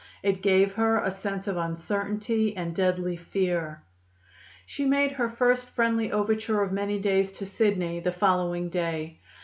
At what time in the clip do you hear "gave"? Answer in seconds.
0.41-0.73